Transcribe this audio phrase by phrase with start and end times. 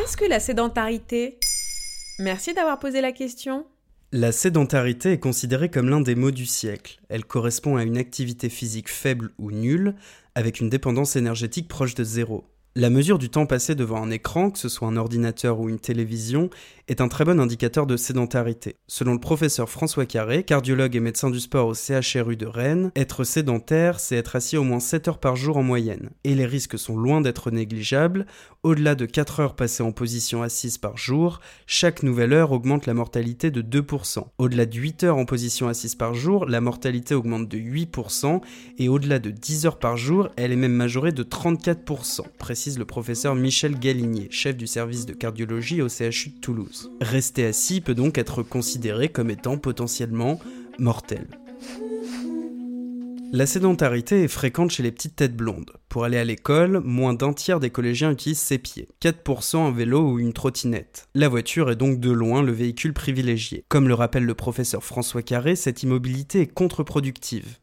[0.00, 1.38] Qu'est-ce que la sédentarité
[2.18, 3.66] Merci d'avoir posé la question.
[4.12, 7.00] La sédentarité est considérée comme l'un des maux du siècle.
[7.10, 9.94] Elle correspond à une activité physique faible ou nulle,
[10.34, 12.44] avec une dépendance énergétique proche de zéro.
[12.76, 15.80] La mesure du temps passé devant un écran, que ce soit un ordinateur ou une
[15.80, 16.50] télévision,
[16.86, 18.76] est un très bon indicateur de sédentarité.
[18.86, 23.24] Selon le professeur François Carré, cardiologue et médecin du sport au CHRU de Rennes, être
[23.24, 26.10] sédentaire, c'est être assis au moins 7 heures par jour en moyenne.
[26.22, 28.24] Et les risques sont loin d'être négligeables.
[28.62, 32.94] Au-delà de 4 heures passées en position assise par jour, chaque nouvelle heure augmente la
[32.94, 34.26] mortalité de 2%.
[34.38, 38.40] Au-delà de 8 heures en position assise par jour, la mortalité augmente de 8%,
[38.78, 42.22] et au-delà de 10 heures par jour, elle est même majorée de 34%
[42.68, 46.90] le professeur Michel Galinier, chef du service de cardiologie au CHU de Toulouse.
[47.00, 50.38] Rester assis peut donc être considéré comme étant potentiellement
[50.78, 51.26] mortel.
[53.32, 55.70] La sédentarité est fréquente chez les petites têtes blondes.
[55.88, 60.10] Pour aller à l'école, moins d'un tiers des collégiens utilisent ses pieds, 4% un vélo
[60.10, 61.08] ou une trottinette.
[61.14, 63.64] La voiture est donc de loin le véhicule privilégié.
[63.68, 67.58] Comme le rappelle le professeur François Carré, cette immobilité est contre-productive.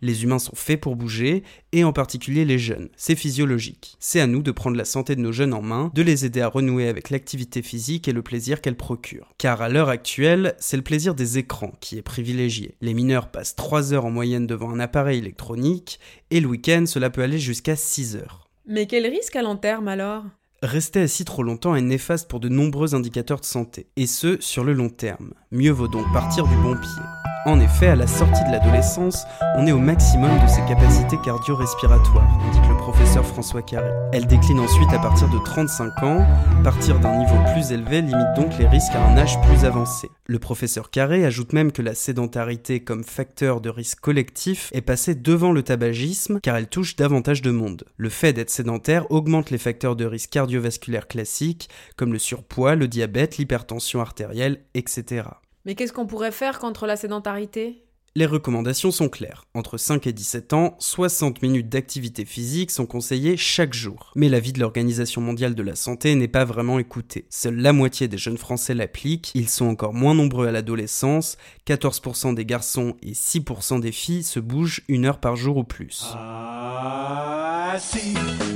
[0.00, 1.42] Les humains sont faits pour bouger,
[1.72, 2.88] et en particulier les jeunes.
[2.96, 3.96] C'est physiologique.
[3.98, 6.40] C'est à nous de prendre la santé de nos jeunes en main, de les aider
[6.40, 9.32] à renouer avec l'activité physique et le plaisir qu'elle procure.
[9.38, 12.74] Car à l'heure actuelle, c'est le plaisir des écrans qui est privilégié.
[12.80, 16.00] Les mineurs passent 3 heures en moyenne devant un appareil électronique,
[16.30, 18.48] et le week-end, cela peut aller jusqu'à 6 heures.
[18.66, 20.24] Mais quel risque à long terme alors?
[20.62, 24.62] Rester assis trop longtemps est néfaste pour de nombreux indicateurs de santé, et ce, sur
[24.62, 25.34] le long terme.
[25.50, 27.31] Mieux vaut donc partir du bon pied.
[27.44, 29.24] En effet, à la sortie de l'adolescence,
[29.56, 33.90] on est au maximum de ses capacités cardio-respiratoires, indique le professeur François Carré.
[34.12, 36.24] Elle décline ensuite à partir de 35 ans.
[36.62, 40.08] Partir d'un niveau plus élevé limite donc les risques à un âge plus avancé.
[40.26, 45.16] Le professeur Carré ajoute même que la sédentarité comme facteur de risque collectif est passée
[45.16, 47.84] devant le tabagisme car elle touche davantage de monde.
[47.96, 52.86] Le fait d'être sédentaire augmente les facteurs de risque cardiovasculaire classiques comme le surpoids, le
[52.86, 55.24] diabète, l'hypertension artérielle, etc.
[55.64, 57.84] Mais qu'est-ce qu'on pourrait faire contre la sédentarité?
[58.14, 59.46] Les recommandations sont claires.
[59.54, 64.12] Entre 5 et 17 ans, 60 minutes d'activité physique sont conseillées chaque jour.
[64.16, 67.24] Mais l'avis de l'Organisation mondiale de la santé n'est pas vraiment écouté.
[67.30, 72.34] Seule la moitié des jeunes Français l'appliquent, ils sont encore moins nombreux à l'adolescence, 14%
[72.34, 76.04] des garçons et 6% des filles se bougent une heure par jour ou plus.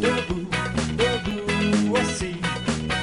[0.00, 0.48] debout,
[0.98, 1.96] debout,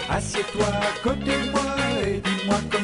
[0.10, 0.68] assieds-toi
[1.02, 1.76] côté moi
[2.06, 2.81] et dis-moi comment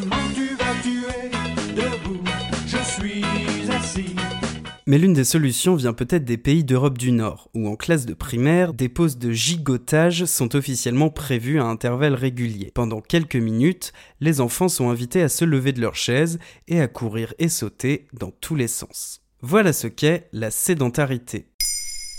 [4.90, 8.14] Mais l'une des solutions vient peut-être des pays d'Europe du Nord, où en classe de
[8.14, 12.72] primaire, des pauses de gigotage sont officiellement prévues à intervalles réguliers.
[12.74, 16.40] Pendant quelques minutes, les enfants sont invités à se lever de leur chaise
[16.70, 19.20] et à courir et sauter dans tous les sens.
[19.42, 21.48] Voilà ce qu'est la sédentarité.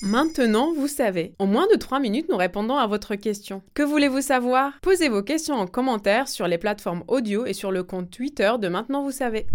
[0.03, 1.33] Maintenant, vous savez.
[1.39, 3.63] En moins de 3 minutes, nous répondons à votre question.
[3.73, 4.73] Que voulez-vous savoir?
[4.83, 8.69] Posez vos questions en commentaire sur les plateformes audio et sur le compte Twitter de
[8.69, 9.47] Maintenant, vous savez.